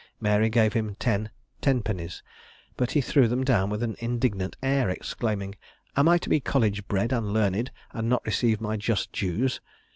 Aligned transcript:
Mary 0.19 0.49
gave 0.49 0.73
him 0.73 0.95
ten 0.95 1.29
tenpennies; 1.61 2.23
but 2.75 2.89
he 2.93 3.01
threw 3.01 3.27
them 3.27 3.43
down 3.43 3.69
with 3.69 3.83
an 3.83 3.95
indignant 3.99 4.57
air, 4.63 4.89
exclaiming, 4.89 5.53
"Am 5.95 6.09
I 6.09 6.17
to 6.17 6.27
be 6.27 6.39
college 6.39 6.87
bred 6.87 7.13
and 7.13 7.31
learned, 7.35 7.69
and 7.91 8.09
not 8.09 8.25
receive 8.25 8.59
my 8.59 8.77
just 8.77 9.11
dues?" 9.11 9.61